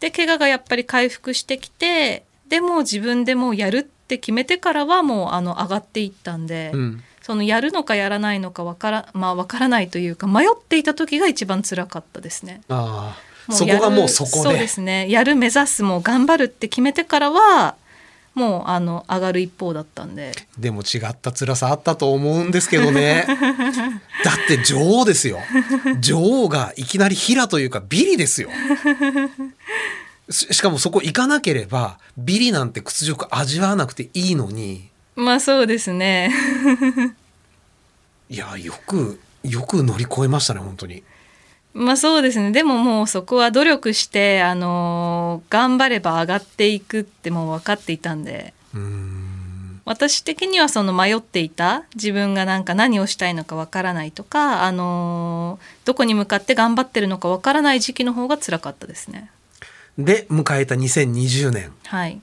[0.00, 7.02] で怪我がやっぱり回復してきてでも自分でもうやるって決めてからはもうあの上がっていったんで、うん。
[7.22, 12.62] そのやるのかやらないのかわからまあわからないというか迷っていた時が一番辛かったですね。
[12.68, 13.16] あ
[13.50, 14.36] そこがもうそこで。
[14.42, 15.08] そうですね。
[15.10, 17.76] やる目指すもう頑張るって決めてからは
[18.34, 20.32] もうあの上がる一方だったんで。
[20.58, 23.26] でも違った辛さあったと思うんですけどね。
[24.24, 25.40] だって女王ですよ。
[26.00, 28.50] 女王がいきなり平というかビリですよ。
[30.30, 34.88] ししかもそこ行かなければビリなんて屈辱味わわなくていいのに。
[35.16, 36.32] まあそうですね。
[38.30, 41.02] いやよくよく乗り越えましたね本当に
[41.72, 42.50] まあそうですね。
[42.50, 48.54] でももうそこは努力してあの頑張れば上がっていくってもう分かっていたんで。
[49.86, 59.30] 私的にはその迷っていた自分がなんか何をしたいのかわからないとか、あのどこに向かって頑張ってるのかわからない時期の方が辛かったですね。
[59.98, 61.72] で迎えた2020年。
[61.86, 62.20] はい。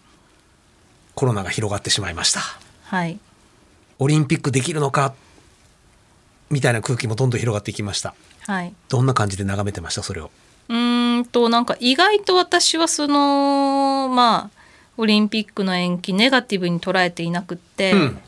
[1.15, 2.41] コロナが広がってしまいました。
[2.83, 3.19] はい。
[3.99, 5.13] オリンピックできるのか？
[6.49, 8.15] みたいな空気もどんどん広がっていきました
[8.47, 8.73] はい。
[8.89, 10.01] どんな感じで眺めてました？
[10.01, 10.31] それを
[10.69, 14.57] うーんとなんか意外と私はそのまあ
[14.97, 18.19] オリンピックの延期ネガティブに捉えていなくって、うん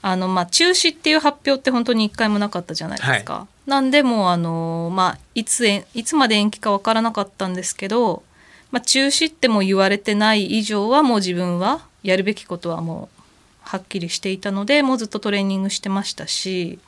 [0.00, 3.48] あのまあ中止っていう発表って本当に一回もなかったじゃないですか。
[3.66, 8.22] なんでもうあのまあいついつまで延期かわからなかったんですけど、
[8.70, 13.22] まあ中止っても言われてない以上はもう自分はやるべきことはもう
[13.62, 16.78] はっきりしていたので、もうずっとトレーニングしてましたし、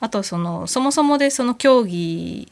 [0.00, 2.48] あとはそのそもそもでその競技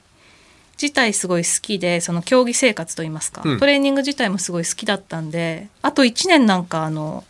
[0.81, 7.25] 自体すごい好きでその競技生活といいますか、うんトレーニング自体もすごい好きだったんであと1年なんかあの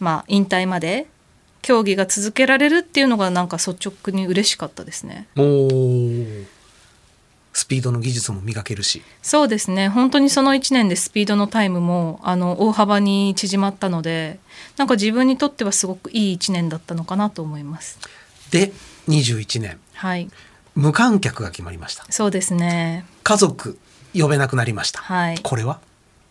[0.00, 1.06] まあ引退まで
[1.60, 5.26] 競技が続けられるっていうのがなんか率直に嬉しかったですね。
[5.34, 6.46] もう
[7.54, 14.40] スピードの技術も磨けるしそうですね本当にその1年でスピードのタイムもあの大幅に縮まったので
[14.76, 17.98] なんか自分にとってはすごくいい1年だったのかなと思います。
[18.50, 18.72] で
[19.08, 19.78] 21年。
[19.94, 20.28] はい。
[20.74, 22.04] 無観客が決まりました。
[22.10, 23.04] そうですね。
[23.22, 23.78] 家族
[24.14, 25.38] 呼べなくなりました、はい。
[25.42, 25.78] これは？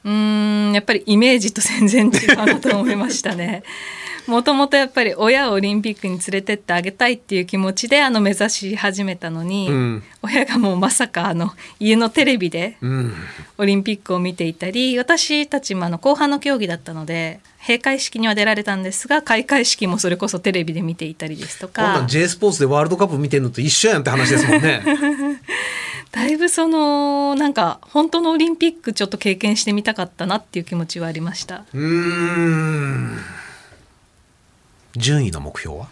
[0.04, 3.64] うーんやっぱりイメージと全然違うなと思いましたね。
[4.28, 10.04] もともとやっぱり親をオリンピックに連れてってあげたいっていう気持ちであの目指し始めたのに、うん。
[10.22, 13.14] 親がもうまさかあの家のテレビでうん。
[13.58, 22.06] オリンピックを見ていたり私たちもあの後半の競技だったので閉会式には出られたんですが開会式もそれこそテレビで見ていたりですとか。
[22.08, 24.84] J スポーツでワールドカップ見てるのと一緒やんって話ですもんね。
[26.12, 31.63] だいぶそのなんか本当のオリンピックちょっと経験してみたかったなっていう気持ちはありました。
[31.73, 33.17] うーん。
[34.95, 35.88] 順位の目標は？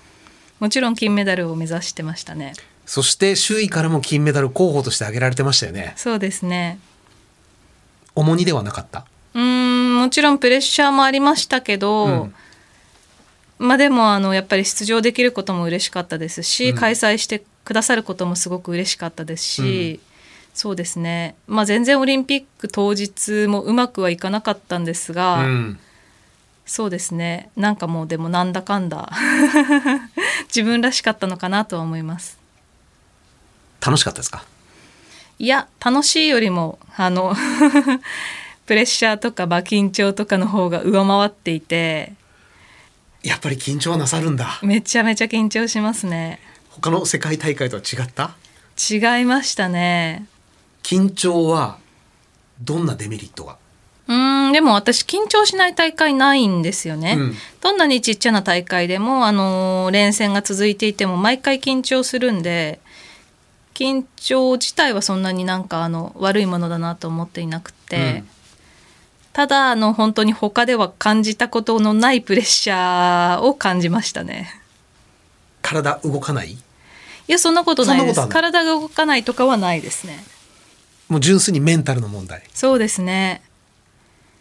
[0.60, 2.54] もちろん金メダルを目指してましたね。
[2.86, 5.94] そして周囲からも金メダル候補として挙げられてましたよね。
[5.96, 6.78] そうですね。
[8.14, 9.06] 重荷ではなかった？
[9.34, 9.71] うーん
[10.02, 12.36] もちろんプレッシャーもありましたけど、うん。
[13.60, 16.76] まあでもあのやっぱり出場できることも嬉しかったですし、うん。
[16.76, 20.00] 開催してくださることもすごく嬉しかったですし、
[20.54, 25.80] そうですね、まあ、全然オリンピック当日もうまくはいかなかったんですが、うん。
[26.66, 27.50] そうですね。
[27.56, 29.12] なんかもうでもなんだかんだ
[30.48, 32.38] 自分らしかったのかなとは思います。
[33.80, 34.44] 楽しかったですか？
[35.40, 37.36] いや楽しいよりもあの
[38.72, 42.14] プレッシャーとか、まあ、緊張とかの方が上回っていて
[43.22, 44.62] やっぱり緊張はなさるんだ。
[44.64, 46.40] めちゃめちゃ緊張しますね。
[46.70, 48.38] 他の世界大会とは違った？
[48.80, 50.26] 違いましたね。
[50.84, 51.80] 緊張は
[52.62, 53.58] どんなデメリットが？
[54.08, 57.36] うーんでも私緊張しない大会ないんですよね、うん。
[57.60, 62.80] どんなにちっちゃな大会でも、あのー連戦が続いていても毎回緊張するんで
[63.74, 68.28] 緊張自体はそんなになんかあの悪いものだなと思っていなくて、うん
[69.34, 74.54] ただあの本当に他では感じたことのないプレッシャーを感じましたね。
[75.62, 76.52] 体動かない？
[76.52, 76.58] い
[77.28, 78.28] やそんなことないです。
[78.28, 80.24] 体が動かないとかはないですね。
[81.08, 82.44] もう純粋にメンタルの問題。
[82.54, 83.42] そうですね。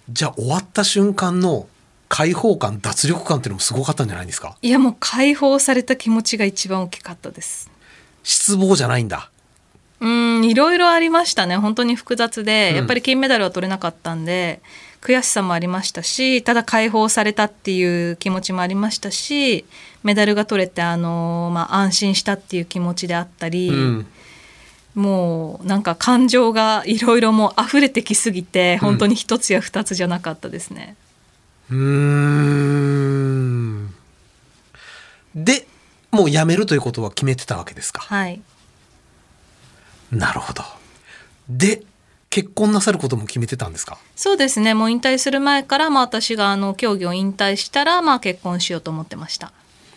[0.08, 1.68] じゃあ終わった瞬間の
[2.08, 4.56] 解放感脱力感っていうのもすごかったんじゃないですか？
[4.60, 7.70] いやもう解放された気持ちが一番大きかったです。
[8.24, 9.30] 失望じゃないんだ
[10.00, 11.56] うんいろいろありましたね。
[11.56, 12.76] 本当に複雑で、うん。
[12.76, 14.60] やっぱり金メダルは取れなかったんで
[15.02, 19.64] 悔しさもありましたしただ解放されたっていう気持ちもありましたし
[20.02, 24.06] メダルが取れてあの、まあ、安心したっていう気持ちであったり、うん。
[24.94, 30.96] もうなんか感情がいろいろもう溢れてきすぎて本当に一つや二つじゃなかったですね。
[31.70, 33.94] うーん。
[35.34, 35.66] で
[36.10, 38.00] もう辞めるということは決めてたわけですか？
[38.00, 38.40] はい
[40.10, 40.62] なるほど。
[41.48, 41.82] で
[42.30, 43.98] 結婚なさることも決めてたんですか？
[44.14, 44.74] そうですね。
[44.74, 49.52] もう引退する前から、まあ、私があの競技を引退したら、まあ、結婚しようと思ってました。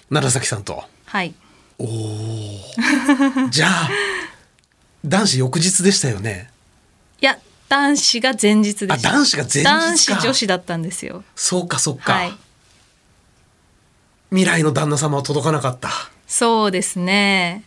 [0.09, 0.83] 楢崎さんと？
[1.05, 1.33] はい。
[1.79, 2.59] おお
[3.49, 3.89] じゃあ
[5.05, 6.49] 男子翌日でしたよね？
[7.21, 7.37] いや
[7.69, 9.11] 男子が前日であした。
[9.11, 9.69] 男子が前日か。
[9.69, 11.23] 男子女子だったんですよ。
[11.35, 12.33] そうかそうか、はい。
[14.31, 15.89] 未来の旦那様は届かなかった。
[16.27, 17.63] そうですね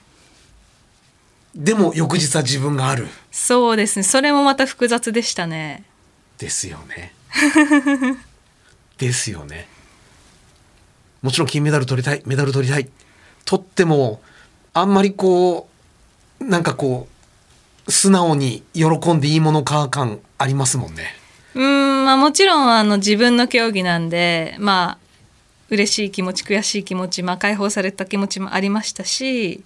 [1.57, 3.09] でも翌日は自分がある。
[3.33, 4.03] そうですね。
[4.03, 5.85] それもまた複雑でしたね。
[6.38, 7.14] ですよね。
[8.99, 9.66] ですよね。
[11.23, 12.88] もちろん金メダル取りたいメダル取りたい。
[13.47, 14.21] 取っても
[14.75, 15.69] あんまりこ
[16.40, 17.09] うなんかこ
[17.87, 21.14] う素直に喜んでいいものか感ありますもんね。
[21.55, 25.07] うーんまあもちろんあの自分の競技なんでまあ
[25.71, 29.64] 嬉しい気持ち悔しい気持ち、まあ、解放された気持ちもありましたし、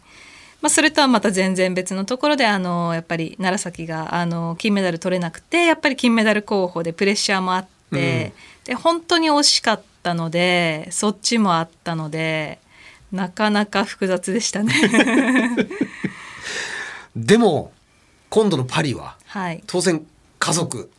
[0.60, 8.32] まあ、それとはまた全然別のところであのやっぱり楢崎があの金メダル取れなくてやっぱり金メダル候補でプレッシャーもあって、
[8.64, 12.58] で本当に惜しかったのでそっちもあったので
[13.10, 14.74] なかなか複雑でしたね。
[17.16, 17.72] でも
[18.28, 19.62] 今度のパリははい。
[19.66, 20.04] 当然
[20.38, 20.90] 家族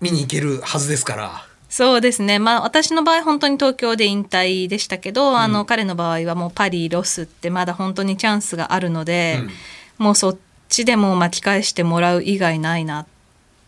[0.00, 9.40] 見に行けるはずですからそうですね、まあ、私の場合本当に東京で引退でしたけど、あの彼の場合はもうパリロスってまだ本当にチャンスがあるので、
[9.98, 10.38] もうそっ
[10.70, 13.04] ちでも巻き返してもらう以外ないな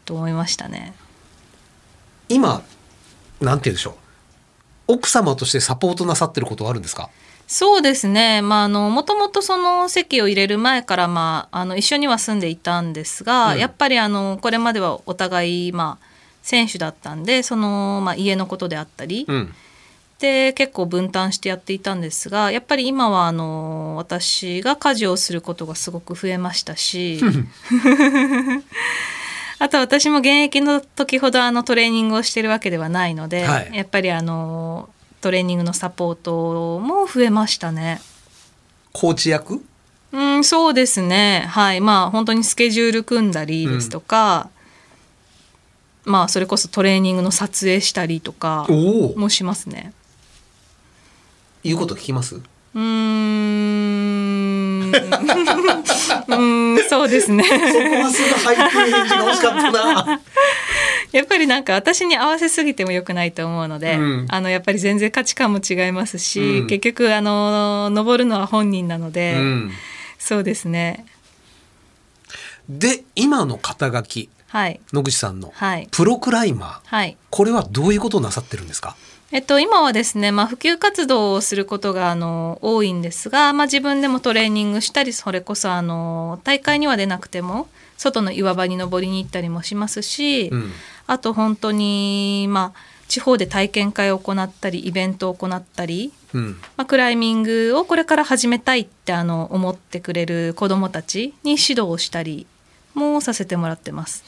[0.06, 0.94] と思いましたね。
[2.30, 2.62] 今
[3.42, 3.94] なんて言うんでしょう。
[4.94, 7.10] 奥様としてサポートなさってることはあるんですか？
[7.46, 13.58] そうですね、まあ、あのもともとその籍を入れる前から、まあ、あの一緒には住んでいたんですが、うん。
[13.58, 16.04] やっぱりあのこれまではお互い、まあ、
[16.48, 19.54] 選手だったんでその、まあ、家のことであったり、うん
[20.18, 27.20] で結構分担してやっていたんですがやっぱり今はあの私が家事をすることがすごく増えましたし
[29.60, 34.88] あと私も現役の時ほどあのトレーニングをしてるわけではないので、はいやっぱりあの
[35.20, 38.00] トレーニングのサポートも増えましたね。
[38.92, 39.62] コーチ役？
[40.12, 41.44] うん、そうですね。
[41.48, 41.80] はい。
[41.80, 44.48] まあ本当にスケジュール組んだりですとか、
[46.04, 49.92] まあそれこそトレーニングの撮影したりとかもしますね。
[51.62, 52.36] 言うこと聞きます？
[52.36, 54.88] うーん。
[54.88, 57.44] うーん、そうですね。
[61.12, 69.70] やっぱりなんか私に合わせすぎても良くないと思うので、うんあのやっぱり全然価値観も違いますし、うん結局あの登るのは本人なので、うん
[70.18, 71.06] そうですね。
[72.68, 74.80] で今の肩書きはい。
[74.92, 75.88] 野口さんのはい。
[75.90, 77.16] プロクライマーはい。
[77.30, 78.96] これはどういうことをなさってるんですか？
[79.30, 87.68] えっと、今はですね、まあ、普及活動をすることがあの多いんですが、まあ、自分でもトレーニングしたりそれこそあの大会には出なくても
[87.98, 90.72] 外の岩場に登りに行ったりもしますし、うん。
[91.06, 96.58] あと本当に、まあ、地方で体験会を行ったりイベントを行ったり、うん。
[96.78, 102.46] まあ、クライミングをこれから始めたいってあの思ってくれる子どもたちに指導をしたり
[102.94, 104.24] もさせてもらってます。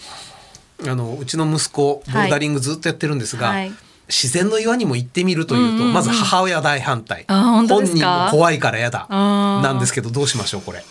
[0.86, 3.72] あのうちの息子ボルダリングずっとやってるんですが、はい。
[4.08, 7.24] 自然の岩にも行ってみるというと、うんうんうんまず母親大反対。
[7.28, 8.24] あ本人か？
[8.26, 9.06] も怖いからやだ。
[9.08, 10.82] なんですけどどうしましょうこれ。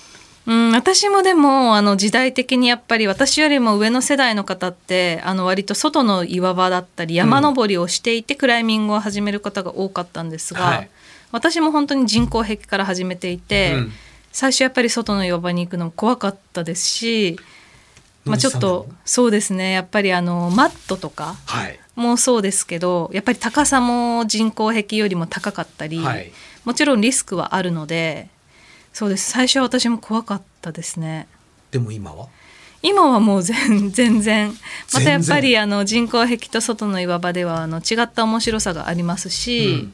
[0.48, 10.90] うん、私もでもあの時代的にやっぱり私よりも上の世代の方ってあの割と外の岩場だったり山登りをしていてクライミングを始める方が多かったんですが、はい。
[11.32, 13.92] 私も本当に人工壁から始めていて、うん。
[14.32, 17.40] 最初やっぱり外の岩場に行くのも怖かったですし、
[18.26, 19.72] まあ、ちょっとそうですね。
[19.72, 21.80] やっぱりあのマットとかはい。
[21.96, 26.32] もそうですけどやっぱり高さも人工壁よりも高かったり、はい。
[26.66, 28.30] もちろんリスクはあるので
[28.94, 29.32] そうです。
[29.32, 31.28] 最初は私も怖かったですね。
[31.72, 32.28] でも今は？
[32.82, 34.54] 今はもう全 全然。
[34.94, 39.94] またやっぱ全りあの人工壁と外の岩場ではあの違った面白さがありますし、うん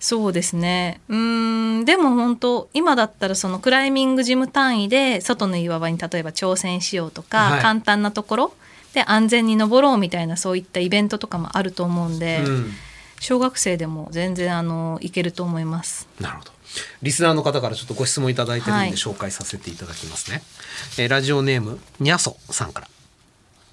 [0.00, 8.54] そうですねうーんでも本当今だったらそのクライミングジム単位で外の岩場に例えば挑戦しようとか、はい簡単なところ
[8.94, 12.70] で安全に登ろうみたいなそういったイベントとかもあると思うんで、うん
[13.20, 16.06] 小学生でも全然あのいけると思います。
[16.20, 16.52] なるほど。
[17.02, 20.40] リスナーの方からちょっとご質問いただいてるんではい紹介させていただきますね。
[20.98, 22.88] えーラジオネームにゃそさんから、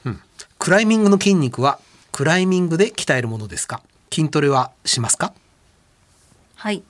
[0.05, 0.19] うん。
[0.57, 1.77] クライミングの筋肉は
[2.11, 3.83] クライミングで鍛えるものですか？
[4.11, 5.31] 筋トレはしますか？
[6.65, 6.81] はい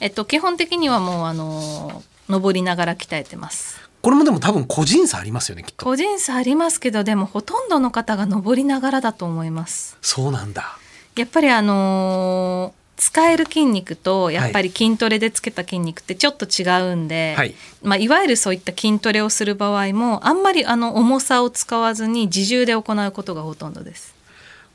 [0.00, 3.80] えっと、基本的にはもうあの登りながら鍛えてます。
[4.00, 5.84] これもでも多分個人差ありますよねきっと。
[5.84, 10.76] 個人差ありますけどでもほとんどの方が登りながらだと思いますそうなんだ。
[11.14, 24.14] やっぱりあのー使える筋肉とやっぱり筋トレでつけた筋肉ってちょっと違うんで、はいいまあ、いわゆるそういった筋トレをする場合もあんまりあの重さを使わずに自重で行うことがほとんどです。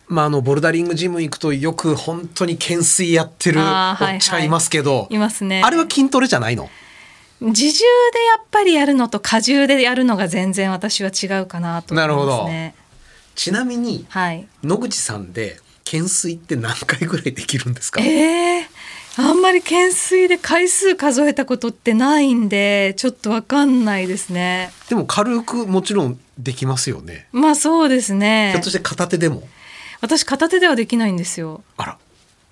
[0.07, 3.65] まああのボルダリングジム行くとよく本当に懸垂やってるおっ
[4.19, 5.61] ちゃんいますけど、いますね。
[5.63, 6.69] あれは筋トレじゃないの？
[7.39, 7.83] 自重
[8.13, 12.73] でやっぱりやるのと過重でやるのが全然私は違うかなと思いますね。
[13.35, 14.47] ちなみにはい。
[14.63, 18.01] 野口さんで懸垂って何回ぐらいできるんですか？
[18.01, 18.65] えー、
[19.17, 24.71] あんまり懸垂で回数数えたことってないんでちょっとわかんないですね。
[24.89, 27.27] でも軽くもちろんできますよね。
[27.31, 29.43] まあそうですねひょっとして片手でも？
[30.01, 31.63] 私片手ではできないんですよ。
[31.77, 31.97] あら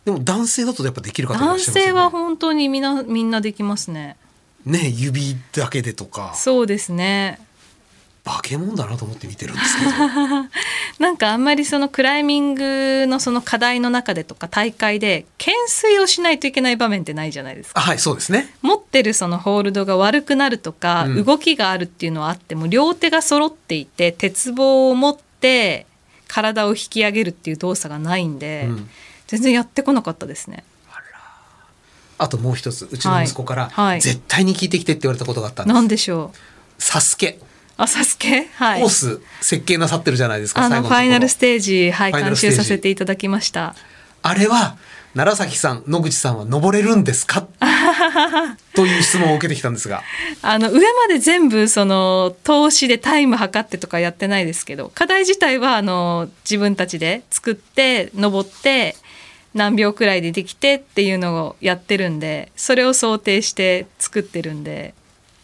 [0.05, 4.17] でも男性だとやっぱできる方いらっ男しゃいますよね性は本当にみんなみんなできますね。
[4.65, 7.39] ね指だけでとかそうですね。
[8.25, 9.91] 化け物だなと思って見てるんですけど
[10.97, 17.79] なんかあんまりそのクライミングのその課題の中でとか大会で懸垂をしないといけない場面ってないじゃないですか。
[17.79, 25.85] あはいそうですね持ってるそのホールドが悪くなるとか、うん動きがあるっていうのはあっても両手が揃っていて鉄棒を持って
[26.35, 28.89] 体を引き上げるっていう動作がないんで、うん。
[29.27, 30.65] 全然やってこなかったですね。
[32.17, 33.85] あともう一つうちの息子から、はい。
[33.85, 35.73] はい絶対に聞いてきてって言われたことがあったんです。
[35.73, 36.37] なんでしょう？
[36.77, 37.39] サスケ。
[37.77, 38.49] あ、サスケ？
[38.55, 38.81] はい。
[38.81, 38.89] コー。
[38.89, 43.75] ス設計なさってるじゃないですかあのファイナルステージ、はい、監修させていただきました。
[44.21, 44.77] あれは
[45.15, 47.47] 楢崎さん野口さんは登れるんですか？
[48.75, 50.03] という質問を受けてきたんですが。
[50.41, 58.97] あの上まで全部その投資でタイム測ってとかやってないですけど課題自体はあの自分たちで作って登って
[59.53, 64.93] 何秒くらいでできてっていうのをやってるんでそれを想定して作ってるんで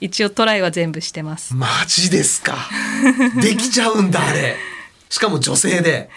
[0.01, 1.53] 一応トライは全部してます。
[1.55, 2.57] マジですか？
[3.41, 4.57] できちゃうんだあれ。
[5.09, 6.09] しかも女性で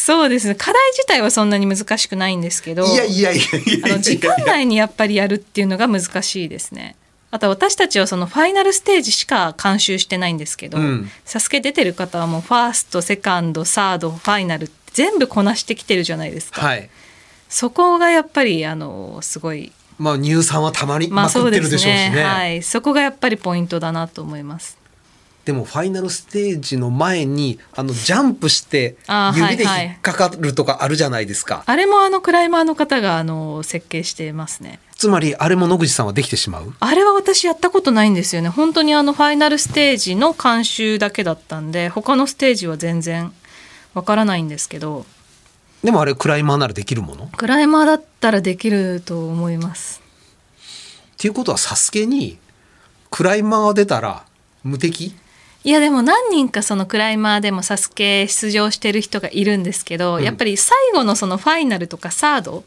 [0.00, 0.54] そうですね。
[0.54, 3.42] 課題自体はそんなに難しくないんですけどいやいやいや
[3.82, 6.94] あの時間内にやっぱりやるっていうのが難しいですね。
[7.32, 11.10] あと私たちはそのファイナルステージしか監修してないんですけど、うん。
[11.24, 16.88] サスケ出てる方はもうファーストセカンドサードファイナル全部こなしてきてるじゃないですか、はい。
[17.48, 22.22] そこがやっぱりあのすごいまあ乳酸はたまりまあまくってそうでするでしょうしね,、ね。
[22.22, 24.77] はい、そこがやっぱりポイントだなと思います
[25.48, 28.98] でもファイナルステージの前にあのジャンプして
[29.34, 29.86] 指ではいはい。
[29.86, 34.78] 引っかかるとかあるじゃないですか、あれもあのクライマーの方があの設計してますね。
[34.98, 36.74] つまりあれも野口さんはできてしまう？
[36.80, 38.50] あれは私やったことないんですよね。
[38.50, 43.32] 本当にあのファイナルステージの監修だけだったんで他のステージは全然
[43.94, 45.06] わからないんですけど。
[45.82, 47.24] でもあれクライマーならできるもの？
[47.24, 50.02] っクライマーだったらできると思います。
[51.16, 52.36] ていうことはサスケに
[53.08, 54.26] クライマーが出たら
[54.62, 55.14] 無敵？
[55.68, 60.22] いやでも何人かそのクライマーでもサスケ出場してる人がいるんですけど、うん。
[60.22, 62.64] やっぱり最後のそのファイナルとかサード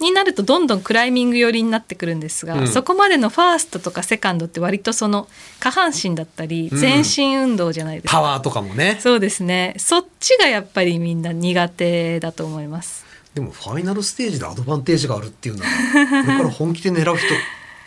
[0.00, 2.66] になるとどんどんクライミング寄りになってくるんですが、うん。
[2.66, 5.28] そこまでのファーストとかセカンドって割とその
[5.58, 6.78] 下半身だったりうん。
[6.78, 8.96] 全身運動じゃないですか、パワーとかもね。
[9.00, 9.74] そうですね。
[9.76, 13.04] そっちがやっぱりみんな苦手だと思います。
[13.34, 15.70] でもファイナルステージでアドバンテージがあるっていうのは
[16.24, 17.26] これから本気で狙う人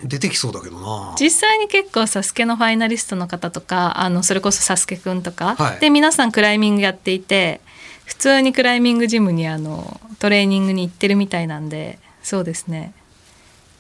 [0.04, 1.16] 出てきそうだけどな。
[1.20, 5.80] 実際に結構サスケのファイナリストの方とかあのそれこそサスケくんとか、はい。
[5.80, 7.62] で皆さんクライミングやっていて
[8.06, 12.93] 普通にクライミングジムにあのトレーニングに行ってるみたいなんでそうですね。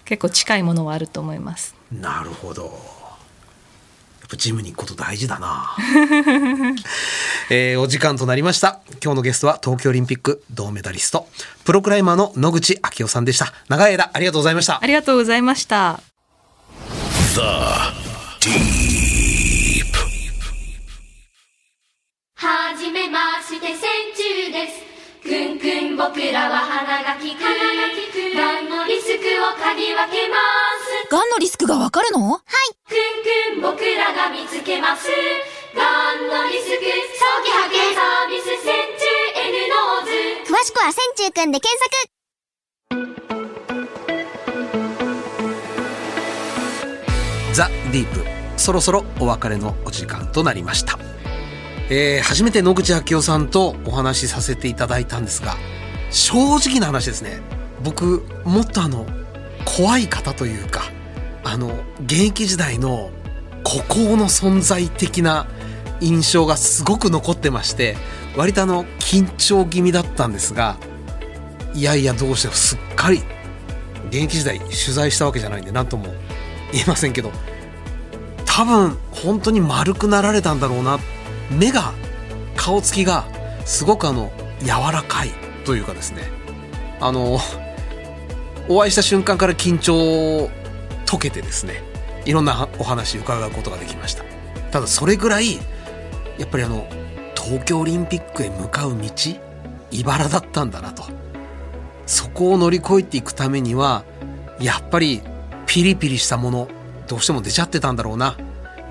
[0.05, 1.75] 結構近いものはあると思います。
[1.91, 3.03] なるほど。
[4.33, 5.75] ぱジムに行くこと大事だな、
[7.49, 8.79] えーお時間となりました。
[9.03, 11.27] 今日のゲストは東京オリンピック銅メダリスト
[11.63, 13.53] プロクライマーの野口昭夫さんでした。
[13.69, 14.79] 長い間ありがとうございました。
[14.81, 16.12] ありがとうございました。
[17.33, 17.41] The
[18.45, 19.89] Deep.
[22.35, 23.81] はじめまして千
[24.13, 24.77] 中です。
[25.23, 27.41] くんくん僕らは鼻が利く。
[27.41, 27.49] が
[28.61, 30.37] んのリスクを嗅ぎ分けま
[30.77, 31.09] す。
[31.09, 32.33] がんのリスクがわかるの？
[32.33, 32.43] はい。
[32.85, 35.09] くんくん僕らが見つけます。
[35.73, 36.85] がんのリスク
[37.17, 39.09] 早期発見サービス千中
[39.41, 41.89] N ノーズ詳しくは線虫くんで検索
[47.53, 48.43] ザ・ディープ。
[48.57, 50.99] そろそろお別れのお時間となりました、
[51.89, 55.55] えー初めて野口啓代さんとお話しさせていただいたんですが
[56.11, 57.41] 正直な話ですね。
[57.83, 59.05] 僕もっとあの
[59.65, 60.83] 怖い方というか
[61.43, 63.11] あの現役時代の
[63.63, 65.47] 孤高の存在的な
[65.99, 67.95] 印象がすごく残ってまして
[68.37, 70.77] 割とあの緊張気味だったんですが
[71.73, 73.23] いやいやどうしてもすっかり
[74.07, 76.13] 現役時代取材したわけじゃないんで何とも
[76.73, 77.31] 言えませんけど
[78.45, 80.99] 多分本当に丸くなられたんだろうな。
[81.49, 81.93] 目が
[82.55, 83.25] 顔つきが
[83.65, 85.29] すごくあの柔らかい
[85.65, 86.23] というかですね。
[86.99, 87.39] あの
[88.69, 90.49] お会いした瞬間から緊張
[91.05, 91.81] 解けてですね
[92.25, 94.23] いろんなお話伺うことができました。
[94.71, 95.57] ただそれぐらい
[96.37, 96.87] やっぱりあの
[97.35, 99.09] 東京オリンピックへ向かう道
[99.91, 101.03] 茨だったんだなと。
[102.05, 104.03] そこを乗り越えていくためには
[104.59, 105.21] やっぱり
[105.73, 106.67] ピリピリしたもの
[107.07, 108.37] どうしても出ちゃってたんだろうな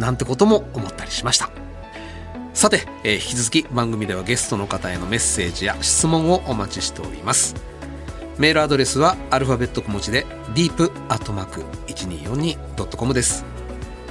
[0.00, 1.48] なんてことも思ったりしました。
[2.54, 7.54] さて、えー引き続き番組ではゲストの方へのメッセージや質問をお待ちしております。
[8.36, 10.26] メールアドレスはアルファベット小文字で
[10.56, 13.44] deep.1242.com です。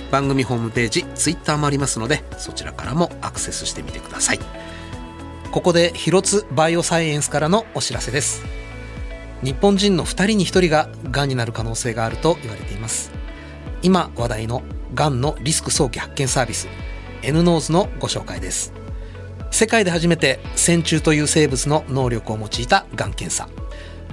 [0.09, 4.39] 番組ホームページツイッターもありますのでそちらからもアクセスしてみてください。
[5.51, 8.60] ここで広津バイオサイエンスからのお知らせです。
[9.43, 13.11] 日本人の2人に1人ががんになる可能性があると言われています。
[13.81, 14.61] 今話題の
[14.93, 16.67] がんのリスク早期発見サービス
[17.23, 18.73] N ノーズのご紹介です。
[19.49, 23.49] 世界で初めて線虫という生物の能力を用いたがん検査。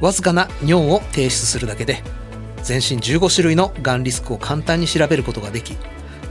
[0.00, 2.02] わずかな尿を提出するだけで
[2.62, 5.76] 全身15種類のがんリスクを簡単に調べることができ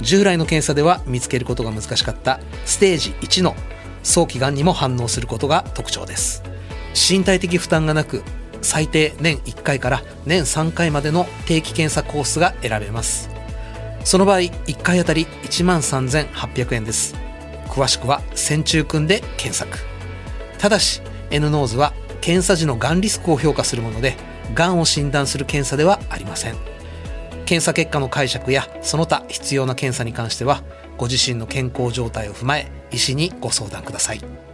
[0.01, 3.55] 従来の検査では見つけることが難しかったステージ1の
[4.03, 6.43] 早期がんにも反応することが特徴です。
[6.95, 8.23] 身体的負担がなく
[8.61, 13.29] 最低年1回から年3回までの定期検査コースが選べます。
[14.03, 17.15] その場合1回あたり1万3800円です。
[17.67, 19.79] 詳しくは線虫くんで検索。
[20.57, 24.15] ただし N ノーズは検査時のがんリスクを評価するもので
[24.53, 26.55] がんを診断する検査ではありません。
[27.45, 30.63] 検査結果の解釈やその他必要な検査に関しては
[30.97, 34.46] ご自身の健康状態を踏まえ医師にご相談ください。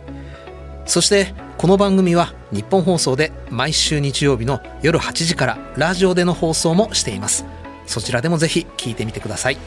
[0.85, 7.45] そしてこの番組はニッポン放送で毎週日曜日の夜8時からラジオでの放送もしています。
[7.85, 9.57] そちらでもぜひ聞いてみてください。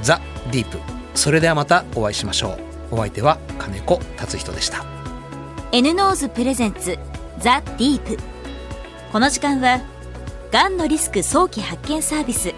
[0.00, 0.20] ザ・
[0.50, 0.78] ディープ。
[1.14, 2.58] それではまたお会いしましょ
[2.90, 2.96] う。
[2.96, 4.84] お相手は金子達仁でした。
[5.70, 6.98] N ノーズプレゼンツ
[7.38, 8.18] ザ・ディープ。
[9.12, 9.80] この時間は
[10.50, 12.52] がんのリスク早期発見サービス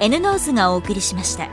[0.00, 1.48] N ノーズがお送りしました。